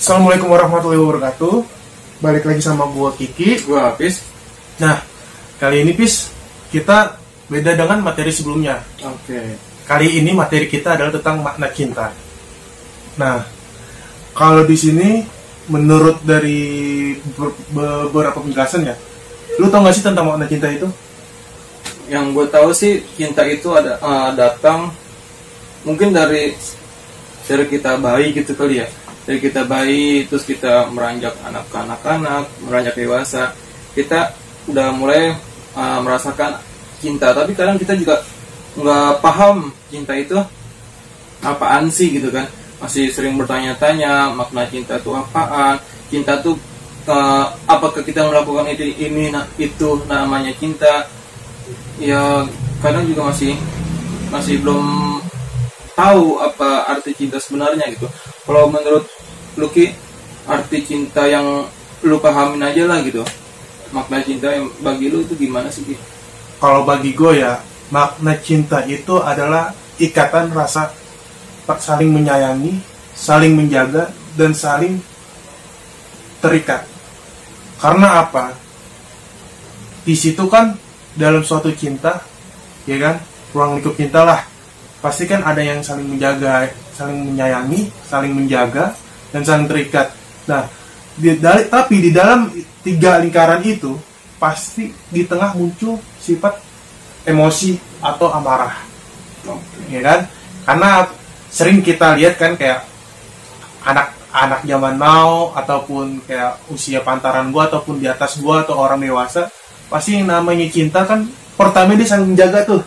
[0.00, 1.60] Assalamualaikum warahmatullahi wabarakatuh.
[2.24, 3.68] Balik lagi sama gua Kiki.
[3.68, 4.24] Gua habis.
[4.80, 5.04] Nah,
[5.60, 6.32] kali ini Pis,
[6.72, 7.20] kita
[7.52, 8.80] beda dengan materi sebelumnya.
[9.04, 9.60] Oke.
[9.84, 12.16] Kali ini materi kita adalah tentang makna cinta.
[13.20, 13.44] Nah,
[14.32, 15.20] kalau di sini
[15.68, 18.96] menurut dari ber- beberapa penjelasan ya,
[19.60, 20.88] lu tau gak sih tentang makna cinta itu?
[22.08, 24.96] Yang gue tahu sih cinta itu ada eh, datang
[25.84, 26.56] mungkin dari
[27.44, 28.88] dari kita bayi gitu kali ya.
[29.30, 33.54] Dari kita bayi terus kita meranjak anak ke anak-anak, meranjak dewasa,
[33.94, 34.34] kita
[34.66, 35.38] udah mulai
[35.78, 36.58] eh, merasakan
[36.98, 37.30] cinta.
[37.30, 38.26] Tapi kadang kita juga
[38.74, 40.34] nggak paham cinta itu
[41.46, 42.50] apaan sih gitu kan.
[42.82, 45.78] Masih sering bertanya-tanya makna cinta itu apaan.
[46.10, 46.58] Cinta tuh
[47.06, 51.06] eh, apakah kita melakukan itu ini nah, itu namanya cinta
[52.02, 52.42] ya
[52.82, 53.54] kadang juga masih
[54.34, 55.22] masih belum
[56.00, 58.08] tahu apa arti cinta sebenarnya gitu
[58.48, 59.04] kalau menurut
[59.60, 59.92] Lucky
[60.48, 61.68] arti cinta yang
[62.00, 63.20] lu pahamin aja lah gitu
[63.90, 65.94] makna cinta yang bagi lu itu gimana sih Ki?
[66.60, 67.58] Kalau bagi gue ya,
[67.90, 70.92] makna cinta itu adalah ikatan rasa
[71.70, 72.82] saling menyayangi,
[73.14, 74.98] saling menjaga, dan saling
[76.42, 76.82] terikat.
[77.78, 78.58] Karena apa?
[80.02, 80.74] Di situ kan
[81.14, 82.26] dalam suatu cinta,
[82.90, 83.22] ya kan,
[83.54, 84.49] ruang lingkup cinta lah.
[85.00, 88.92] Pasti kan ada yang saling menjaga, saling menyayangi, saling menjaga,
[89.32, 90.12] dan saling terikat.
[90.44, 90.68] Nah,
[91.16, 92.52] di, dari- tapi di dalam
[92.84, 93.96] tiga lingkaran itu
[94.36, 96.60] pasti di tengah muncul sifat
[97.24, 98.76] emosi atau amarah,
[99.92, 100.20] ya kan?
[100.64, 101.04] Karena
[101.52, 102.84] sering kita lihat kan kayak
[103.84, 109.48] anak-anak zaman now ataupun kayak usia pantaran gua ataupun di atas gua atau orang dewasa
[109.90, 111.26] pasti yang namanya cinta kan
[111.58, 112.80] pertama dia saling menjaga tuh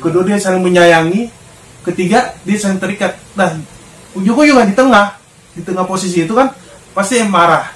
[0.00, 1.30] kedua dia saling menyayangi.
[1.86, 3.16] Ketiga dia saling terikat.
[3.38, 3.58] Nah
[4.14, 5.16] ujung-ujungnya di tengah.
[5.54, 6.52] Di tengah posisi itu kan
[6.92, 7.70] pasti yang marah.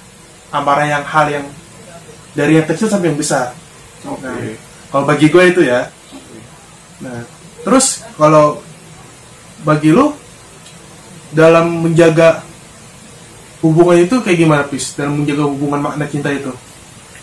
[0.53, 1.47] Amarah yang hal yang
[2.37, 3.57] dari yang kecil sampai yang besar.
[4.03, 4.25] Oke.
[4.27, 4.37] nah,
[4.91, 5.89] kalau bagi gue itu ya.
[7.01, 7.25] Nah
[7.63, 8.59] terus kalau
[9.63, 10.11] bagi lu
[11.31, 12.43] dalam menjaga
[13.63, 14.93] hubungan itu kayak gimana pis?
[14.99, 16.51] Dalam menjaga hubungan makna cinta itu?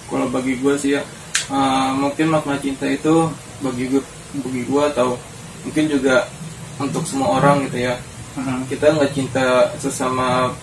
[0.09, 1.03] Kalau bagi gue sih ya
[1.49, 3.29] eh, mungkin makna cinta itu
[3.59, 4.01] bagi gue
[4.37, 5.17] bagi gue atau
[5.65, 6.29] mungkin juga
[6.79, 7.95] untuk semua orang gitu ya.
[8.71, 10.53] Kita nggak cinta sesama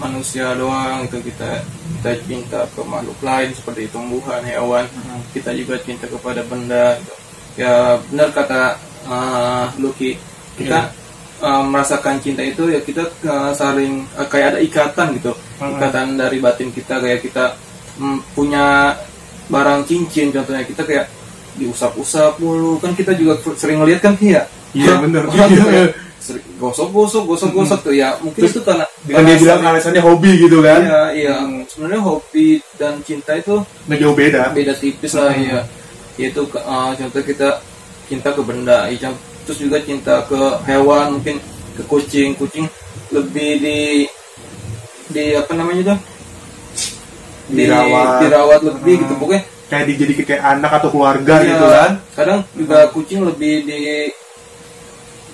[0.00, 1.20] manusia doang gitu.
[1.20, 1.60] Kita
[1.98, 4.86] kita cinta ke makhluk lain seperti tumbuhan hewan.
[5.34, 6.96] Kita juga cinta kepada benda.
[6.98, 7.14] Gitu.
[7.58, 8.62] ya benar kata
[9.10, 10.14] uh, Lucky.
[10.54, 10.94] Kita
[11.42, 15.34] uh, merasakan cinta itu ya kita uh, saling uh, kayak ada ikatan gitu.
[15.58, 15.74] Hmm.
[15.76, 17.02] ikatan dari batin kita.
[17.02, 17.44] Kayak kita
[17.98, 18.94] mm, punya
[19.50, 20.62] barang cincin contohnya.
[20.64, 21.17] Kita kayak
[21.58, 25.24] diusap-usap mulu kan kita juga sering ngeliat kan ya Iya, bener.
[25.24, 25.90] Orang tuh kayak
[26.24, 30.58] sering gosok-gosok gosok-gosok tuh ya mungkin Terus itu karena dengan dia bilang alasannya hobi gitu
[30.60, 31.34] kan Iya, iya.
[31.66, 33.58] Sebenarnya hobi dan cinta itu
[33.88, 35.64] nggak jauh beda beda tipis lah ya.
[36.14, 37.62] Yaitu uh, contoh kita
[38.04, 39.12] cinta ke benda, ya,
[39.44, 41.38] terus juga cinta ke hewan, mungkin
[41.76, 42.34] ke kucing.
[42.34, 42.66] Kucing
[43.08, 43.78] lebih di
[45.08, 45.98] di apa namanya tuh?
[47.48, 48.20] Di- Dirawat.
[48.20, 49.22] dirawat lebih gitu Hmm.
[49.22, 49.42] pokoknya.
[49.68, 53.78] Kayak dijadikan kayak anak atau keluarga Iya, gitu kan Kadang juga kucing lebih di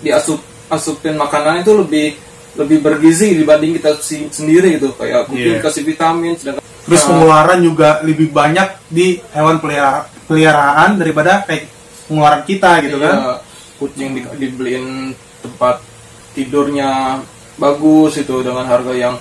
[0.01, 2.07] diasup asupin makanan itu lebih
[2.55, 5.63] lebih bergizi dibanding kita si- sendiri gitu kayak kucing Iya.
[5.63, 7.07] kasih vitamin sedangkan terus Ah.
[7.09, 11.67] pengeluaran juga lebih banyak di hewan pelihara- peliharaan daripada kayak
[12.05, 13.17] pengeluaran kita gitu Iya, kan
[13.77, 14.87] kucing di, dibeliin
[15.41, 15.83] tempat
[16.33, 17.21] tidurnya
[17.55, 19.15] bagus itu dengan harga yang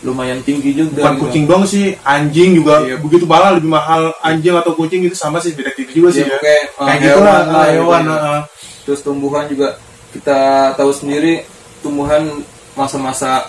[0.00, 1.22] lumayan tinggi juga bukan gitu.
[1.28, 2.96] kucing doang sih anjing juga Iya.
[2.96, 6.32] begitu malah lebih mahal anjing atau kucing itu sama sih beda tipis juga sih Iya,
[6.32, 6.38] ya.
[6.40, 7.38] pokoknya, uh, kayak gitu lah
[7.68, 8.16] hewan gitu.
[8.16, 8.40] uh,
[8.88, 9.68] terus tumbuhan juga.
[10.10, 10.40] Kita
[10.74, 11.44] tahu sendiri
[11.84, 12.42] tumbuhan
[12.74, 13.46] masa-masa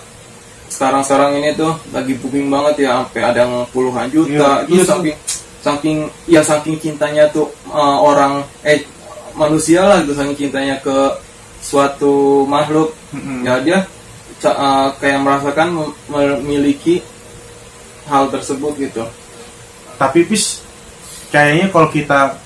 [0.68, 4.68] sekarang-sekarang ini tuh lagi booming banget ya sampai ada yang puluhan juta.
[4.68, 5.16] Iya, itu iya saking
[5.62, 5.98] saking
[6.28, 8.84] ya saking cintanya tuh uh, orang eh
[9.34, 10.96] manusia lah gitu saking cintanya ke
[11.62, 12.92] suatu makhluk.
[13.12, 13.44] Mm-mm.
[13.44, 13.80] ya dia
[14.44, 17.06] uh, kayak merasakan mem- memiliki
[18.10, 19.04] hal tersebut gitu.
[19.96, 20.66] Tapi pis
[21.30, 22.42] kayaknya kalau kita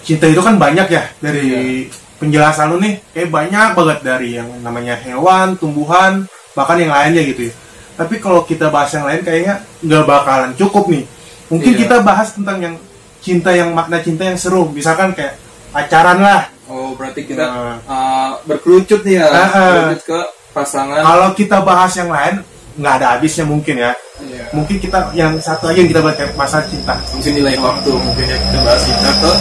[0.00, 1.92] cinta itu kan banyak ya dari Iya.
[2.16, 3.00] penjelasan lu nih.
[3.12, 6.24] Kayak banyak banget dari yang namanya hewan tumbuhan
[6.54, 7.54] bahkan yang lainnya gitu ya.
[7.94, 11.04] Tapi kalau kita bahas yang lain kayaknya nggak bakalan cukup nih.
[11.52, 11.80] Mungkin Iya.
[11.84, 12.76] kita bahas tentang yang
[13.20, 14.72] cinta yang makna cinta yang seru.
[14.72, 15.36] Misalkan kayak
[15.70, 16.48] pacaran lah.
[16.64, 17.76] Oh berarti kita Nah.
[17.84, 19.28] uh, berkerucut nih ya.
[19.28, 20.18] Berkerucut ke
[20.54, 21.02] pasangan.
[21.02, 22.46] Kalau kita bahas yang lain
[22.78, 23.92] nggak ada habisnya mungkin ya.
[24.14, 24.46] Iya.
[24.54, 26.94] mungkin kita yang satu aja yang kita bahas masalah cinta.
[27.10, 29.32] Mungkin nilai waktu mungkin ya kita bahas kita ke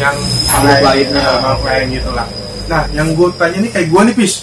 [0.00, 0.16] yang
[0.66, 1.20] lain, lainnya.
[1.22, 2.26] nah, makhluk lain gitu lah.
[2.66, 4.34] Nah yang gue tanya nih kayak gue nih pis.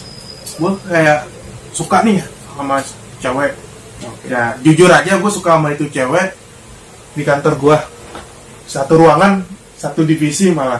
[0.56, 1.28] Gue kayak
[1.76, 2.24] suka nih
[2.56, 2.80] sama
[3.20, 3.52] cewek.
[3.98, 4.30] Oke.
[4.30, 6.30] ya jujur aja gue suka sama itu cewek
[7.18, 7.78] di kantor gue
[8.70, 9.44] satu ruangan
[9.76, 10.80] satu divisi malah.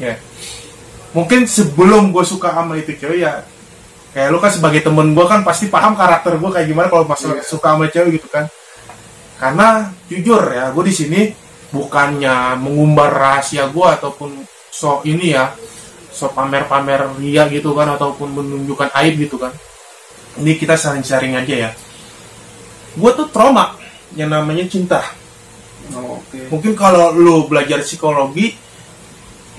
[0.00, 0.16] Ya.
[1.12, 3.44] Mungkin sebelum gue suka sama itu cewek ya
[4.14, 7.42] kayak lu kan sebagai temen gue kan pasti paham karakter gue kayak gimana kalau masalah
[7.42, 7.44] Iya.
[7.44, 8.46] suka sama cewek gitu kan.
[9.34, 11.20] Karena jujur ya gue di sini
[11.74, 15.50] bukannya mengumbar rahasia gue ataupun so ini ya
[16.14, 19.50] so pamer-pamer ria gitu kan ataupun menunjukkan aib gitu kan.
[20.38, 21.70] Ini kita sharing-sharing aja ya.
[22.94, 23.74] Gue tuh trauma
[24.14, 25.02] yang namanya cinta.
[25.92, 26.48] Oh, Oke.
[26.48, 28.56] mungkin kalau lu belajar psikologi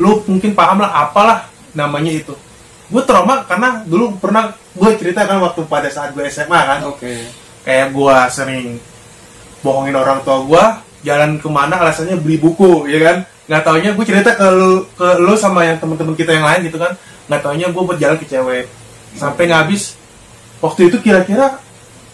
[0.01, 1.47] lu mungkin paham lah apalah
[1.77, 2.33] namanya itu
[2.85, 6.79] gue trauma karena dulu pernah gue cerita kan waktu pada saat gue SMA kan.
[6.89, 7.45] Oke.
[7.65, 8.77] kayak gue sering
[9.65, 10.63] bohongin orang tua gue
[11.01, 13.17] jalan ke mana alasannya beli buku ya kan?
[13.49, 16.77] Nggak taunya gue cerita ke lu ke lu sama yang teman-teman kita yang lain gitu
[16.77, 16.93] kan.
[17.25, 18.69] Nggak taunya gue berjalan ke cewek.
[19.17, 19.97] Sampai nggak habis.
[20.61, 21.57] Waktu itu kira-kira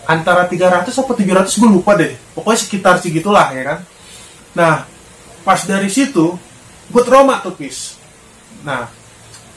[0.07, 2.15] antara 300 atau 700 gue lupa deh.
[2.31, 3.79] Pokoknya sekitar segitulah ya kan?
[4.56, 4.88] Nah
[5.41, 6.38] pas dari situ
[6.91, 7.97] gue trauma tuh pis
[8.62, 8.85] nah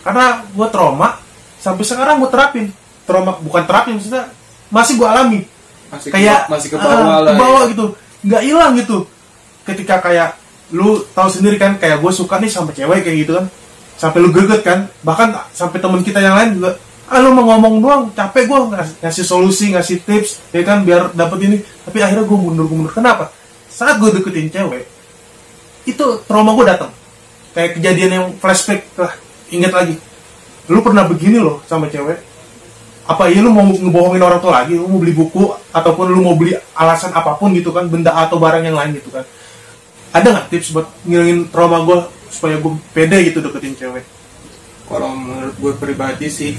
[0.05, 1.09] karena gue trauma
[1.57, 2.67] sampai sekarang gue terapin.
[3.09, 4.29] Trauma bukan terapin maksudnya
[4.69, 5.41] masih gue alami.
[5.89, 7.19] Masih kayak ke, masih ke ah, bawah lah.
[7.25, 7.71] ke bawah ya.
[7.73, 7.87] gitu.
[8.21, 8.99] Nggak hilang gitu.
[9.65, 10.37] Ketika kayak
[10.77, 13.47] lu tahu sendiri kan kayak gue suka nih sama cewek kayak gitu kan.
[13.97, 14.93] Sampai lu greget kan.
[15.01, 18.95] Bahkan sampai teman kita yang lain juga ah lu mau ngomong doang capek gue ngasih,
[19.05, 21.57] ngasih solusi ngasih tips ya kan biar dapet ini.
[21.61, 23.33] Tapi akhirnya gue mundur gue mundur kenapa?
[23.73, 24.85] Saat gue deketin cewek
[25.85, 26.93] itu trauma gue datang.
[27.53, 29.13] Kayak kejadian yang flashback lah
[29.53, 29.97] inget lagi
[30.69, 32.21] lu pernah begini loh sama cewek.
[33.05, 34.81] Apa iya lu mau ngebohongin orang tua lagi?
[34.81, 38.41] Lu mau beli buku ataupun lu mau beli alasan apa pun gitu kan benda atau
[38.41, 39.29] barang yang lain gitu kan.
[40.17, 41.99] Ada nggak tips buat ngilangin trauma gue
[42.33, 44.05] supaya gue pede gitu deketin cewek?
[44.89, 46.57] Kalau menurut gue pribadi sih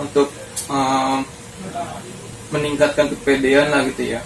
[0.00, 0.32] untuk
[0.72, 1.20] em,
[2.52, 4.20] meningkatkan kepedean lah gitu ya.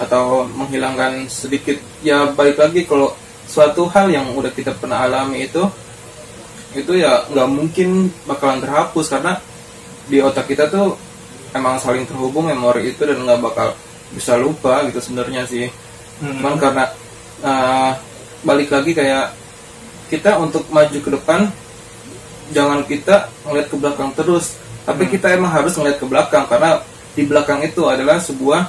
[0.00, 3.12] atau menghilangkan sedikit ya balik lagi kalau
[3.44, 5.60] suatu hal yang udah kita pernah alami itu
[6.74, 9.42] itu ya nggak mungkin bakalan terhapus karena
[10.06, 10.94] di otak kita tuh
[11.50, 13.74] emang saling terhubung memori itu dan nggak bakal
[14.14, 15.70] bisa lupa gitu sebenarnya sih.
[16.20, 16.36] Hmm.
[16.36, 16.84] cuman karena
[17.40, 17.96] uh,
[18.44, 19.32] balik lagi kayak
[20.12, 21.48] kita untuk maju ke depan
[22.52, 24.58] jangan kita ngeliat ke belakang terus.
[24.84, 26.82] Tapi kita emang harus ngeliat ke belakang karena
[27.14, 28.68] di belakang itu adalah sebuah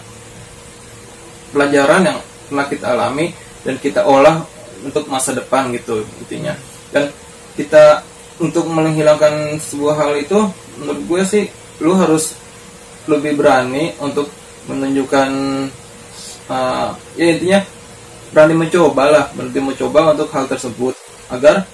[1.51, 2.17] pelajaran yang
[2.47, 3.33] pernah kita alami
[3.65, 4.43] dan kita olah
[4.85, 6.53] untuk masa depan gitu intinya.
[6.93, 7.09] Dan
[7.55, 8.03] kita
[8.41, 10.39] untuk menghilangkan sebuah hal itu
[10.81, 11.45] menurut gue sih
[11.81, 12.37] lu harus
[13.09, 14.29] lebih berani untuk
[14.69, 15.29] menunjukkan
[16.49, 17.59] uh, ya intinya
[18.31, 20.93] berani mencoba lah berani mencoba untuk hal tersebut.
[21.31, 21.65] Agar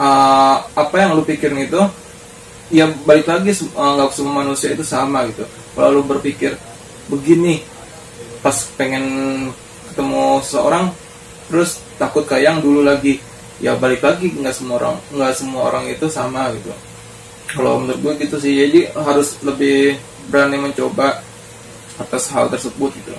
[0.00, 1.80] uh, apa yang lu pikirin itu
[2.70, 5.46] ya balik lagi uh, nggak semua manusia itu sama gitu.
[5.74, 6.58] Kalau lu berpikir
[7.10, 7.62] begini
[8.40, 9.04] pas pengen
[9.90, 10.94] ketemu seseorang
[11.50, 13.18] terus takut kayak yang dulu lagi
[13.60, 16.72] ya balik lagi nggak semua orang nggak semua orang itu sama gitu
[17.50, 21.20] kalau menurut gue gitu sih jadi harus lebih berani mencoba
[21.96, 23.12] atas hal tersebut gitu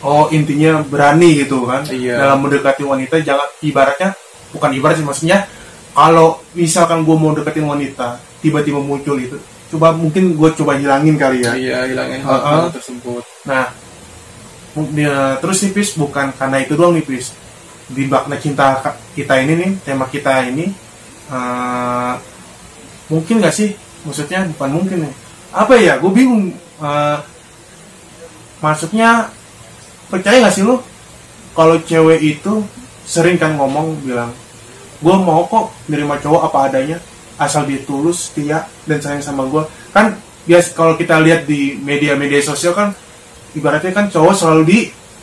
[0.00, 2.18] oh intinya berani gitu kan Iya.
[2.18, 4.14] dalam mendekati wanita jangan ibaratnya
[4.50, 5.46] bukan ibarat sih maksudnya
[5.92, 9.38] kalau misalkan gue mau deketin wanita tiba-tiba muncul itu
[9.68, 12.34] coba mungkin gue coba hilangin kali ya iya hilangin Uh-uh.
[12.40, 13.72] hal-hal tersebut Nah,
[14.92, 17.32] dia- terus nih Pis, bukan karena itu doang nih Pis.
[17.88, 18.80] Di makna cinta
[19.16, 20.68] kita ini nih, tema kita ini,
[21.32, 22.14] eh,
[23.08, 23.72] mungkin gak sih?
[24.04, 25.14] Maksudnya bukan mungkin nih.
[25.52, 25.96] Apa ya?
[25.96, 26.52] Gue bingung.
[26.78, 27.18] Eh,
[28.60, 29.32] maksudnya,
[30.12, 30.80] percaya gak sih lu?
[31.56, 32.62] Kalau cewek itu
[33.08, 34.30] sering kan ngomong bilang,
[35.00, 36.98] gue mau kok nerima cowok apa adanya,
[37.40, 39.64] asal dia tulus, setia, dan sayang sama gue.
[39.90, 42.96] Kan bias kalau kita lihat di media-media sosial kan
[43.52, 44.62] ibaratnya kan cowok selalu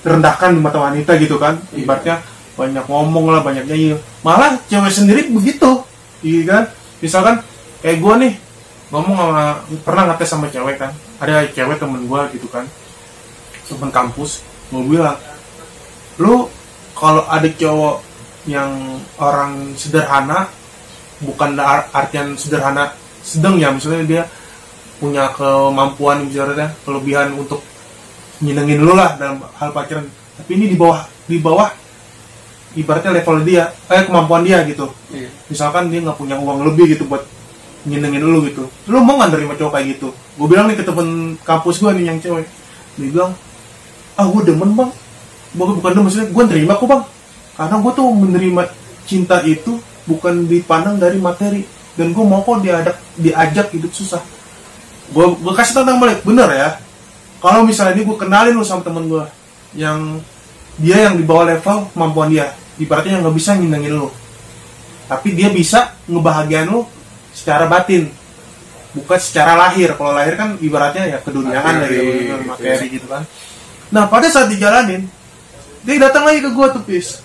[0.06, 1.82] direndahkan di mata wanita gitu kan Iya.
[1.82, 2.16] ibaratnya
[2.56, 4.00] banyak ngomong lah banyak nyanyi.
[4.24, 5.84] Malah cewek sendiri begitu.
[6.24, 6.64] Iya kan?
[7.04, 7.36] Misalkan
[7.84, 8.34] kayak gue nih
[8.90, 9.44] ngomong sama
[9.84, 10.92] pernah ngetes sama cewek kan.
[11.20, 12.66] Ada cewek temen gue gitu kan.
[13.68, 14.44] Temen kampus
[14.74, 15.20] gue bilang
[16.18, 16.50] lu
[16.96, 18.02] kalau ada cowok
[18.48, 18.72] yang
[19.20, 20.48] orang sederhana
[21.22, 24.24] bukan ar- artian sederhana sedang ya misalnya dia
[24.96, 27.60] punya kemampuan misalnya kelebihan untuk
[28.40, 30.08] nyenengin lu lah dalam hal pacaran.
[30.40, 31.68] Tapi ini di bawah di bawah
[32.76, 34.92] ibaratnya level dia eh kemampuan dia gitu.
[35.10, 35.32] Iya.
[35.48, 37.24] Misalkan dia nggak punya uang lebih gitu buat
[37.88, 38.68] nyenengin lu gitu.
[38.92, 40.08] Lu mau nggak nerima cowok kayak gitu?
[40.36, 42.46] Gue bilang nih ke temen kampus gue nih yang cewek.
[43.00, 43.32] Dia bilang
[44.20, 44.92] ah gue demen bang.
[45.56, 47.04] Bukan bukan demen maksudnya gue nerima kok bang.
[47.56, 48.62] Karena gue tuh menerima
[49.08, 51.64] cinta itu bukan dipandang dari materi.
[51.96, 54.20] Dan gue mau kok diajak diajak hidup susah.
[55.16, 56.26] Gue gue kasih tantang balik.
[56.28, 56.70] Bener ya?
[57.40, 59.24] Kalau misalnya ini gue kenalin lu sama temen gue
[59.78, 60.20] yang
[60.82, 62.52] dia yang di bawah level kemampuan dia
[62.82, 64.10] ibaratnya yang nggak bisa nyenengin lu.
[65.06, 66.84] Tapi dia bisa ngebahagiain lu
[67.32, 68.10] secara batin.
[68.96, 69.94] Bukan secara lahir.
[69.94, 73.24] Kalau lahir kan ibaratnya ya keduniaan dari gitu materi gitu kan.
[73.92, 75.06] Nah pada saat dijalanin
[75.86, 77.22] dia datang lagi ke gue tuh pis.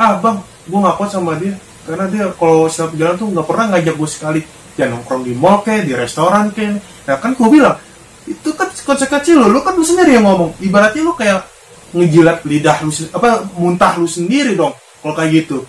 [0.00, 1.58] Ah bang gue nggak kuat sama dia.
[1.84, 4.40] Karena dia kalau setiap jalan tuh nggak pernah ngajak gue sekali.
[4.78, 7.76] Ya nongkrong di mall kayak di restoran kayak nah kan gue bilang
[8.24, 10.56] itu kan konsekuensi lo lo kan lu sendiri yang ngomong.
[10.62, 11.59] Ibaratnya lu kayak
[11.90, 15.66] ngejilat lidah lu apa muntah lu sendiri dong kalau kayak gitu.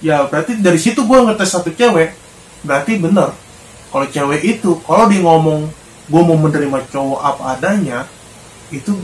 [0.00, 2.16] Ya berarti dari situ gue ngetes satu cewek
[2.64, 3.30] berarti bener.
[3.90, 5.68] Kalau cewek itu kalau dia ngomong
[6.10, 7.98] gue mau menerima cowok apa adanya
[8.74, 8.96] itu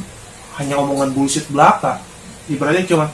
[0.58, 2.00] hanya omongan bullshit belaka.
[2.46, 3.06] Ibaratnya cuma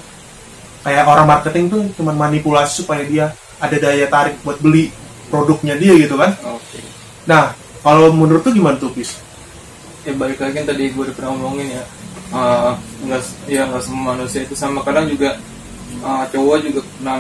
[0.85, 3.33] kayak orang marketing tuh cuma manipulasi supaya dia
[3.63, 4.93] ada daya tarik buat beli
[5.29, 6.33] produknya dia gitu kan.
[6.45, 6.79] Oke.
[7.27, 9.19] Nah kalau menurut tuh gimana tuh pis
[10.03, 11.83] ya balik lagi yang tadi gue udah pernah ngomongin ya
[12.33, 12.73] Eh,
[13.05, 14.81] nggak ya nggak semua manusia itu sama.
[14.81, 15.37] Kadang juga
[16.01, 17.17] eh, cowok juga pernah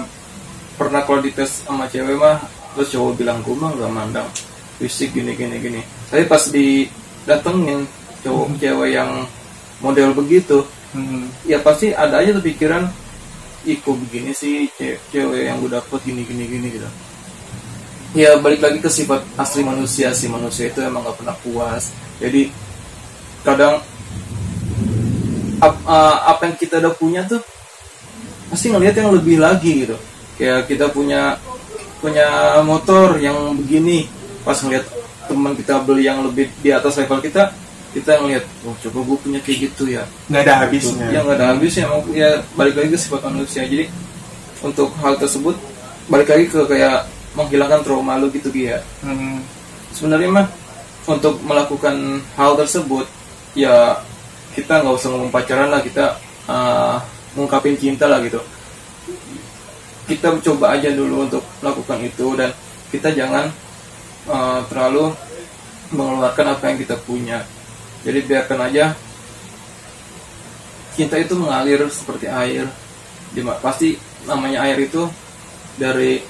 [0.80, 2.40] pernah kalau dites sama cewek mah
[2.72, 4.28] terus cowok bilang gue mah nggak mandang
[4.80, 5.80] fisik gini gini gini.
[6.08, 7.84] Tapi pas didatengin
[8.24, 9.10] cowok cewek yang
[9.84, 11.24] model begitu Hmm.
[11.48, 12.84] ya pasti ada aja tuh pikiran
[13.64, 16.84] kok begini sih ce- cewek yang gue dapet gini gini gini gitu.
[18.12, 20.12] Ya balik lagi ke sifat asli manusia.
[20.12, 21.88] Sih manusia itu emang gak pernah puas.
[22.20, 22.52] Jadi
[23.40, 23.80] kadang
[25.62, 27.38] ap- uh, apa yang kita udah punya tuh
[28.50, 29.96] pasti ngelihat yang lebih lagi gitu.
[30.36, 31.38] Kayak kita punya
[32.02, 34.10] punya motor yang begini.
[34.42, 34.90] Pas ngelihat
[35.30, 37.54] teman kita beli yang lebih di atas level kita
[37.94, 40.02] kita ngelihat oh coba gue punya kayak gitu ya.
[40.26, 41.06] Nggak ada habisnya.
[41.14, 41.82] Ya nggak ada habisnya.
[41.86, 43.62] Emang ya balik lagi ke sifat manusia.
[43.62, 43.86] Jadi
[44.66, 45.54] untuk hal tersebut
[46.10, 48.78] balik lagi ke kayak menghilangkan trauma lu gitu Gi, ya.
[49.00, 49.40] Hmm.
[49.92, 50.46] sebenarnya mah
[51.08, 53.08] untuk melakukan hal tersebut
[53.56, 54.00] ya
[54.52, 57.00] kita nggak usah ngomong pacaran lah kita uh,
[57.36, 58.40] ngungkapin cinta lah gitu.
[60.08, 62.50] Kita coba aja dulu untuk melakukan itu dan
[62.92, 63.48] kita jangan
[64.28, 65.16] uh, terlalu
[65.92, 67.38] mengeluarkan apa yang kita punya.
[68.02, 68.84] Jadi biarkan aja
[70.92, 72.68] cinta itu mengalir seperti air.
[73.32, 73.96] Dima- pasti
[74.28, 75.08] namanya air itu
[75.80, 76.20] dari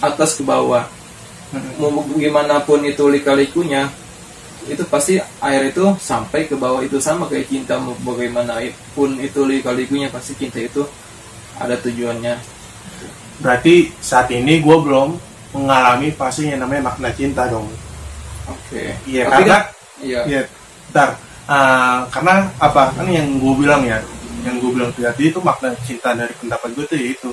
[0.00, 0.88] atas ke bawah.
[1.50, 1.82] Hmm.
[1.82, 3.90] mau gimana pun itu lika-likunya
[4.68, 10.12] itu pasti air itu sampai ke bawah itu sama kayak cinta mau bagaimanapun itu lika-likunya
[10.12, 10.84] pasti cinta itu
[11.56, 12.36] ada tujuannya
[13.40, 15.16] berarti saat ini gue belum
[15.56, 17.66] mengalami fase yang namanya makna cinta dong
[18.46, 19.68] oke iya Tapi karena kan-
[20.00, 20.42] iya Iya,
[20.92, 21.10] ntar.
[21.44, 22.94] Ah, karena apa?
[22.94, 23.98] Kan yang gue bilang ya,
[24.46, 27.28] yang gue bilang tadi itu makna cinta dari pendapat gue tuh yaitu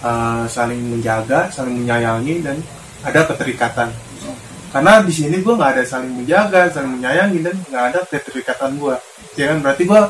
[0.00, 2.56] ah, saling menjaga, saling menyayangi dan
[3.02, 3.90] ada keterikatan.
[4.76, 8.92] Karena di sini gue nggak ada saling menjaga, saling menyayangi dan nggak ada keterikatan gue.
[9.40, 10.00] Ya kan berarti gue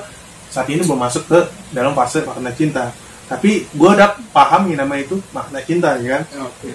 [0.50, 1.38] saat ini belum masuk ke
[1.70, 2.90] dalam fase makna cinta.
[3.30, 6.50] Tapi gue udah paham yang namanya itu makna cinta, ya kan?
[6.50, 6.70] oke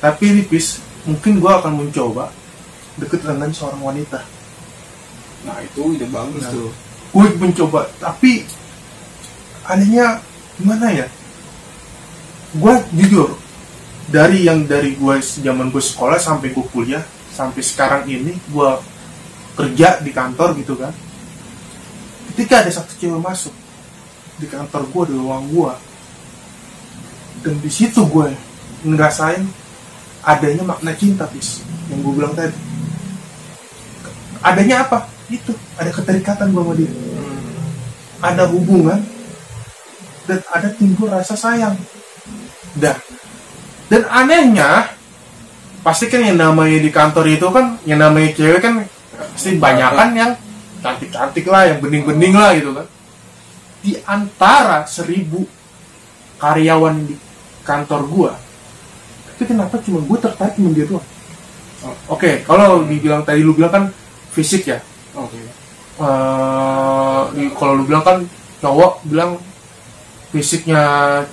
[0.00, 2.32] Tapi Lipis, mungkin gue akan mencoba
[2.96, 4.24] deket dengan seorang wanita.
[5.44, 6.50] nah itu udah bagus Nah.
[6.50, 6.70] tuh
[7.14, 8.42] gue mencoba tapi
[9.62, 10.18] anehnya
[10.58, 11.06] gimana ya
[12.50, 13.38] gue jujur
[14.10, 17.04] dari yang dari gue zaman gue sekolah sampai gue kuliah
[17.36, 18.70] sampai sekarang ini gue
[19.60, 20.96] kerja di kantor gitu kan.
[22.32, 23.52] Ketika ada satu cewek masuk
[24.40, 25.72] di kantor gue di ruang gue
[27.44, 28.32] dan di situ gue
[28.88, 29.44] ngerasain
[30.24, 31.60] adanya makna cinta bis
[31.92, 32.56] yang gue bilang tadi.
[34.40, 35.04] Adanya apa?
[35.28, 36.92] Itu ada keterikatan gue sama dia.
[38.24, 39.04] Ada hubungan
[40.24, 41.76] dan ada timbul rasa sayang.
[42.76, 42.96] Dah.
[43.86, 44.95] Dan anehnya
[45.86, 48.82] pasti kan yang namanya di kantor itu kan yang namanya cewek kan
[49.14, 50.32] pasti banyak kan yang
[50.82, 52.86] cantik-cantik lah yang bening-bening lah gitu kan.
[53.86, 55.46] Di antara seribu
[56.42, 57.14] karyawan di
[57.62, 58.32] kantor gua
[59.36, 61.06] tapi kenapa cuma gue tertarik sama dia doang?
[61.84, 62.16] Oh.
[62.16, 63.84] oke kalau dibilang tadi lu bilang kan
[64.32, 64.80] fisik ya.
[65.12, 65.36] Oke.
[66.00, 68.24] Eh di- kalau lu bilang kan
[68.64, 69.36] cowok bilang
[70.32, 70.82] fisiknya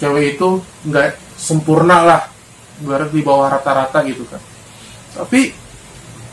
[0.03, 2.22] cewek itu nggak sempurna lah
[2.81, 4.41] baru di bawah rata-rata gitu kan.
[5.13, 5.53] Tapi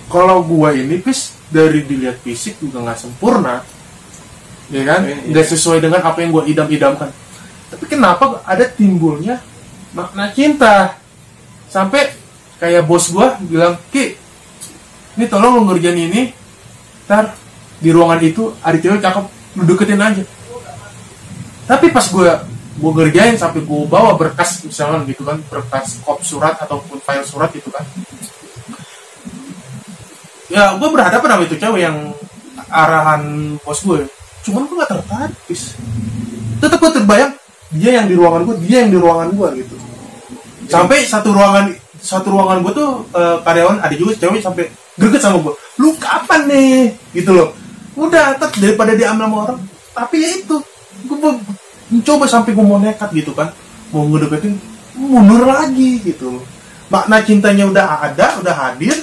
[0.09, 3.61] kalau gua ini pis dari dilihat fisik juga nggak sempurna.
[4.71, 5.05] Ya kan?
[5.05, 5.29] Iya, iya.
[5.35, 7.11] nggak sesuai dengan apa yang gua idam-idamkan.
[7.71, 9.43] Tapi kenapa ada timbulnya
[9.93, 10.97] makna cinta?
[11.69, 12.17] Sampai
[12.57, 14.17] kayak bos gua bilang ki
[15.19, 16.33] ini tolong lu ngerjain ini.
[17.05, 17.35] Ntar
[17.83, 19.25] di ruangan itu ada cewek cakep
[19.59, 20.25] lu deketin aja.
[21.67, 22.31] Tapi pas gue
[22.79, 27.51] gue ngerjain sampai gue bawa berkas misalnya gitu kan berkas kop surat ataupun file surat
[27.51, 27.83] gitu kan.
[30.51, 31.97] Ya gue berhadapan sama itu cewek yang
[32.71, 34.07] arahan bos gue
[34.41, 35.35] cuman gue gak tertarik
[36.61, 37.33] tetap gue terbayang
[37.71, 39.77] dia yang di ruangan gue dia yang di ruangan gue gitu.
[40.71, 45.39] Sampai satu ruangan satu ruangan gue tuh eh, karyawan ada juga cewek sampai greget sama
[45.43, 46.75] gue lu kapan nih?
[47.15, 47.55] Gitu loh.
[47.95, 49.61] Udah tetap daripada diambil sama orang.
[49.95, 50.57] Tapi ya itu
[51.07, 51.33] gue
[51.91, 53.51] mencoba sampai gue mau nekat gitu kan.
[53.91, 54.55] Mau ngedeketin
[54.95, 56.41] mundur lagi gitu.
[56.91, 58.95] Makna cintanya udah ada udah hadir.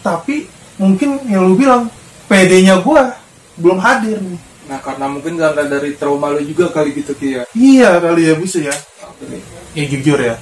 [0.00, 0.46] Tapi
[0.78, 1.90] mungkin yang lu bilang
[2.30, 3.02] PD-nya gue
[3.58, 4.40] belum hadir nih.
[4.70, 7.42] Nah karena mungkin karena dari trauma lu juga kali gitu Ki ya?
[7.52, 8.74] Iya kali ya bisa ya.
[9.74, 10.38] Ya jujur ya.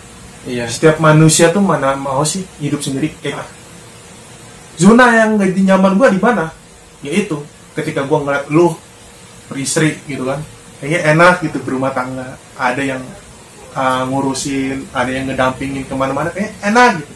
[0.47, 0.69] Iya.
[0.69, 3.49] Setiap manusia tuh mana mau sih hidup sendiri kayak
[4.77, 6.53] zona yang gak nyaman gue di mana?
[7.01, 7.41] Yaitu
[7.73, 8.77] ketika gue ngeliat lu
[9.49, 10.43] beristri gitu kan
[10.81, 12.37] kayaknya enak gitu berumah tangga.
[12.57, 13.03] Ada yang
[13.77, 17.13] uh, ngurusin ada yang ngedampingin ke mana-mana kayak enak gitu.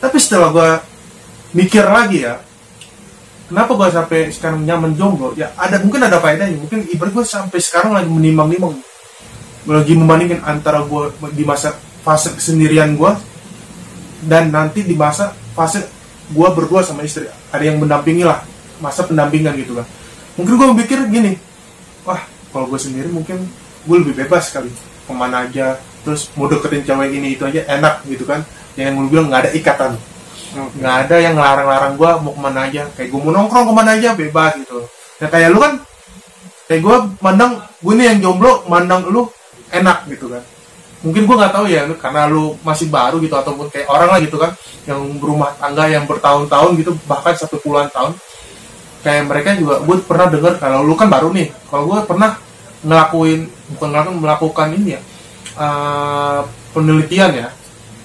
[0.00, 0.70] Tapi setelah gue
[1.54, 2.40] mikir lagi ya
[3.50, 5.34] kenapa gue sampai sekarang nyaman jomblo?
[5.34, 6.56] Ya ada mungkin ada faedahnya.
[6.58, 8.78] Mungkin ibarat gue sampai sekarang lagi menimbang-nimbang.
[9.68, 13.12] Lagi membandingkan antara gue di masa fase kesendirian gue
[14.24, 15.84] dan nanti di masa fase
[16.32, 17.28] gue berdua sama istri.
[17.52, 18.40] Ada yang mendampingi lah
[18.80, 19.86] masa pendampingan gitu kan.
[20.40, 21.50] Mungkin gue mikir gini
[22.04, 23.46] wah kalau gue sendiri mungkin
[23.86, 24.70] gue lebih bebas kali.
[25.06, 28.44] Ke mana aja terus mau deketin cewek ini itu aja enak gitu kan.
[28.78, 29.92] Yang gue bilang nggak ada ikatan.
[30.78, 32.82] Nggak ada yang ngelarang-larang gue mau ke mana aja.
[32.94, 34.78] Kayak gue mau nongkrong ke mana aja bebas gitu.
[35.22, 35.72] Ya kayak lu kan
[36.66, 37.52] kayak gue mandang
[37.82, 39.30] gue nih yang jomblo mandang lu
[39.70, 40.42] enak gitu kan.
[41.00, 44.36] Mungkin gue nggak tahu ya karena lu masih baru gitu ataupun kayak orang lah gitu
[44.36, 44.52] kan
[44.84, 48.16] yang berumah tangga yang bertahun-tahun gitu bahkan satu puluhan tahun
[49.00, 52.36] kayak mereka juga gue pernah dengar kalau lu kan baru nih kalau gue pernah
[52.84, 53.40] ngelakuin
[53.76, 55.00] bukan ngelakuin melakukan ini ya
[55.56, 56.40] eh,
[56.76, 57.48] penelitian ya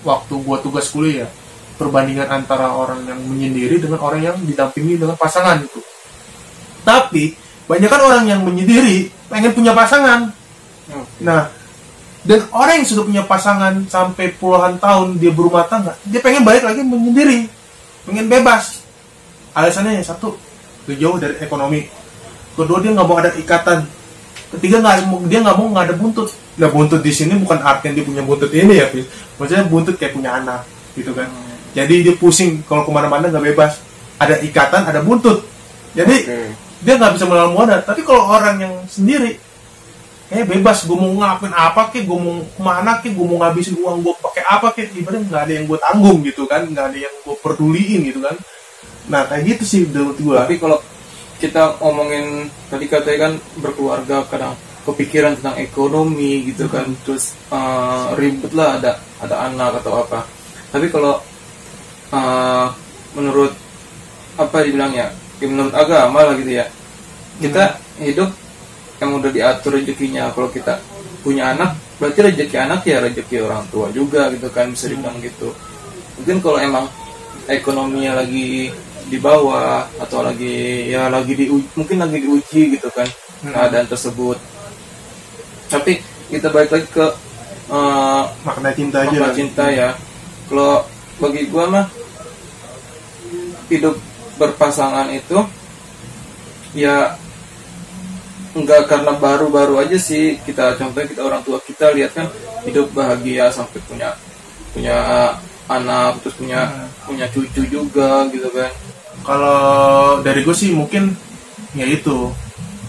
[0.07, 1.27] waktu gue tugas kuliah
[1.75, 5.79] perbandingan antara orang yang menyendiri dengan orang yang didampingi dengan pasangan itu
[6.87, 10.31] tapi banyak kan orang yang menyendiri pengen punya pasangan
[10.91, 11.25] Oke.
[11.25, 11.49] Nah,
[12.25, 16.65] dan orang yang sudah punya pasangan sampai puluhan tahun dia berumah tangga, dia pengen balik
[16.65, 17.49] lagi menyendiri,
[18.05, 18.85] pengen bebas.
[19.55, 20.35] Alasannya yang satu,
[20.85, 21.89] dia jauh dari ekonomi.
[22.55, 23.85] Kedua dia nggak mau ada ikatan.
[24.55, 24.95] Ketiga nggak
[25.27, 26.29] dia nggak mau nggak ada buntut.
[26.55, 29.05] Nah buntut di sini bukan artinya dia punya buntut ini ya, Fis.
[29.35, 30.63] Maksudnya buntut kayak punya anak,
[30.95, 31.27] gitu kan.
[31.75, 33.81] Jadi dia pusing kalau ke mana-mana nggak bebas.
[34.15, 35.43] Ada ikatan, ada buntut.
[35.95, 36.39] Jadi Oke.
[36.83, 39.39] dia nggak bisa melawan modal tapi kalau orang yang sendiri
[40.27, 43.77] kayak bebas gue mau ngelakuin apa kek gue mau ke mana kek gue mau ngabisin
[43.77, 46.97] uang gue pakai apa kek ibaratnya nggak ada yang gue tanggung gitu kan nggak ada
[46.97, 48.35] yang gue peduliin gitu kan
[49.11, 50.79] nah kayak gitu sih menurut gue tapi kalau
[51.37, 58.53] kita ngomongin tadi katanya kan berkeluarga kadang kepikiran tentang ekonomi gitu kan terus eh, ribet
[58.53, 60.23] lah ada ada anak atau apa.
[60.69, 61.17] Tapi kalau
[62.13, 62.67] eh,
[63.17, 63.51] menurut
[64.37, 65.09] apa dibilang ya
[65.43, 66.65] menurut agama lah gitu ya
[67.39, 68.29] kita hidup
[69.01, 70.31] yang udah diatur rezekinya.
[70.31, 70.79] Kalau kita
[71.25, 75.51] punya anak berarti rezeki anak ya rezeki orang tua juga gitu kan bisa dibilang gitu.
[76.21, 76.85] Mungkin kalau emang
[77.49, 78.69] ekonominya lagi
[79.05, 83.51] di bawah atau lagi ya lagi di mungkin lagi diuji gitu kan Hmm.
[83.53, 84.39] keadaan tersebut
[85.69, 87.05] tapi kita balik lagi ke
[87.69, 89.89] eh, makna cinta aja makna cinta ya
[90.49, 90.81] kalau
[91.21, 91.85] bagi gua mah
[93.69, 93.97] hidup
[94.37, 95.37] berpasangan itu
[96.73, 97.13] ya
[98.55, 102.27] enggak karena baru-baru aja sih kita contohnya kita orang tua kita lihat kan
[102.63, 104.15] hidup bahagia sampai punya
[104.71, 104.97] punya
[105.67, 106.89] anak terus punya Hmm.
[107.05, 108.71] punya cucu juga gitu kan
[109.25, 111.11] kalau dari gue sih mungkin
[111.73, 112.31] ya itu.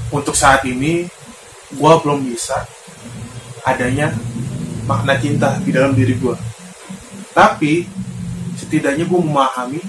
[0.06, 1.02] Untuk saat ini
[1.74, 2.62] gue belum bisa
[3.66, 4.14] adanya
[4.86, 6.38] makna cinta di dalam diri gue
[7.36, 7.84] tapi
[8.56, 9.82] setidaknya gue memahami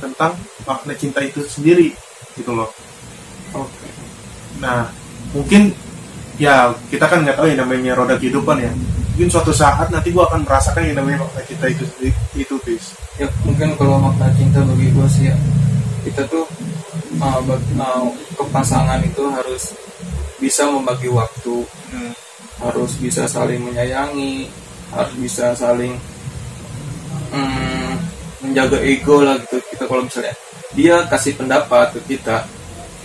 [0.00, 0.32] tentang
[0.64, 1.92] makna cinta itu sendiri
[2.40, 2.72] gitu loh.
[3.52, 3.84] Oke.
[4.64, 4.88] Nah
[5.36, 5.76] mungkin
[6.40, 8.72] ya kita kan nggak tahu ya namanya roda kehidupan ya.
[9.14, 12.96] Mungkin suatu saat nanti gue akan merasakan yang namanya makna cinta itu sendiri itu bis
[13.14, 15.36] ya mungkin kalau makna cinta bagi gue sih ya
[16.04, 16.44] kita tuh
[17.18, 18.04] uh, bag- uh,
[18.36, 19.72] ke pasangan itu harus
[20.38, 22.10] bisa membagi waktu Hmm.
[22.58, 24.50] harus bisa saling menyayangi
[24.90, 25.94] harus bisa saling
[27.30, 27.92] mm,
[28.42, 30.34] menjaga ego lah gitu kita kalau misalnya
[30.74, 32.42] dia kasih pendapat ke kita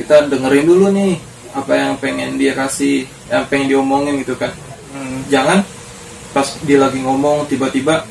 [0.01, 1.21] kita dengerin dulu nih
[1.53, 4.49] apa yang pengen dia kasih yang pengen diomongin gitu kan
[4.89, 5.21] Hmm.
[5.29, 5.61] jangan
[6.33, 8.01] pas dia lagi ngomong tiba-tiba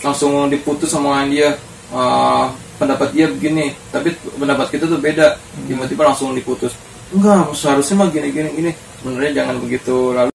[0.00, 1.50] langsung diputus omongan dia
[1.90, 2.46] Eh,
[2.80, 5.36] pendapat dia begini tapi pendapat kita tuh beda.
[5.68, 6.72] Tiba-tiba langsung diputus.
[7.12, 8.72] Enggak seharusnya mah gini gini gini.
[9.04, 10.16] Sebenarnya jangan begitu.
[10.16, 10.32] Lalu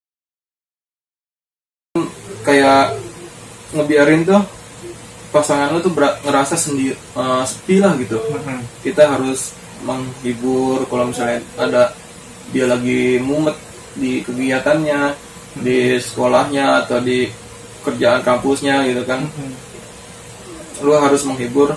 [2.45, 2.93] kayak
[3.73, 4.45] ngebiarin tuh
[5.33, 8.21] pasangan lu tuh ngerasa sendiri eh, sepi lah gitu.
[8.21, 8.61] Hmm.
[8.85, 10.85] kita harus menghibur.
[10.85, 11.83] Kalau misalnya ada
[12.53, 13.57] dia lagi mumet
[13.97, 15.17] di kegiatannya
[15.65, 17.25] di sekolahnya atau di
[17.81, 19.25] kerjaan kampusnya gitu kan.
[20.83, 21.73] Lu harus menghibur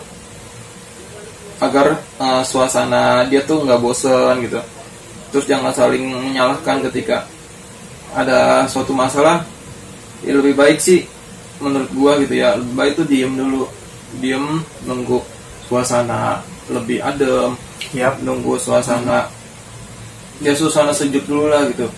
[1.59, 4.63] agar uh, suasana dia tuh nggak bosen gitu.
[5.35, 7.27] Terus jangan saling menyalahkan ketika
[8.15, 9.45] ada suatu masalah
[10.25, 11.05] ya lebih baik sih
[11.61, 13.67] menurut gua gitu ya lebih baik tuh diem dulu.
[14.23, 15.21] Diem nunggu
[15.69, 16.41] suasana
[16.73, 17.53] lebih adem
[17.93, 18.21] Yap.
[18.25, 19.29] nunggu suasana
[20.41, 21.91] ya suasana sejuk dulu lah gitu.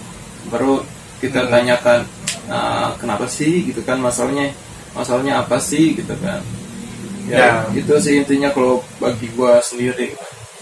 [0.49, 0.83] Baru
[1.21, 1.53] kita Hmm.
[1.53, 2.01] tanyakan
[2.49, 3.63] "Nah, kenapa sih?
[3.69, 4.51] gitu kan masalahnya
[4.97, 5.95] masalahnya apa sih?
[5.95, 6.41] gitu kan
[7.31, 7.51] ya, Ya.
[7.73, 10.13] itu sih intinya kalau bagi gua sendiri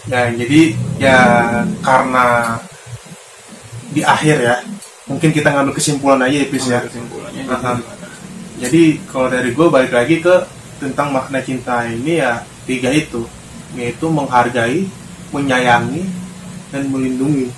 [0.09, 1.21] Nah, jadi ya
[1.85, 2.57] karena
[3.93, 4.57] di akhir ya,
[5.05, 6.81] mungkin kita ngambil kesimpulan aja ya, Pis ya.
[6.81, 7.73] kesimpulannya jadi gimana?
[8.59, 10.35] Jadi kalau dari gue balik lagi ke
[10.81, 13.29] tentang makna cinta ini ya tiga itu,
[13.77, 14.89] yaitu menghargai,
[15.29, 16.09] menyayangi,
[16.73, 17.53] dan melindungi.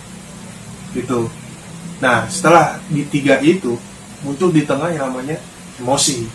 [0.91, 1.31] Gitu.
[2.03, 3.79] Nah, setelah di tiga itu
[4.27, 5.39] muncul di tengah yang namanya
[5.79, 6.27] emosi.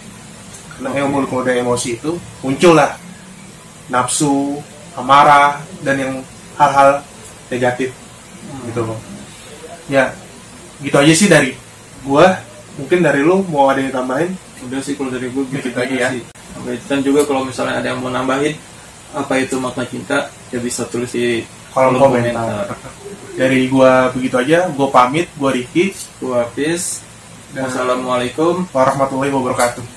[0.76, 0.98] Karena Oke.
[1.00, 2.12] yang kalau ada emosi itu
[2.44, 3.00] muncullah
[3.88, 4.60] nafsu,
[4.98, 6.14] amarah, dan yang
[6.60, 7.04] hal-hal
[7.48, 7.96] negatif
[8.68, 9.00] gitu loh.
[9.88, 10.12] Ya,
[10.82, 11.56] gitu aja sih dari
[12.04, 12.42] gua.
[12.76, 14.36] Mungkin dari lu mau ada yang tambahin?
[14.66, 16.10] udah sih kalau dari gue gitu aja ya.
[16.16, 16.24] sih
[16.56, 18.56] Oke, dan juga kalau misalnya ada yang mau nambahin
[19.12, 21.44] apa itu makna cinta ya bisa tulis di
[21.76, 22.72] kolom kolom komentar.
[23.36, 25.92] Dari gua begitu aja, gua pamit, gua Riki.
[26.24, 27.04] gua Hafiz
[27.52, 29.95] wassalamualaikum Warahmatullahi wabarakatuh.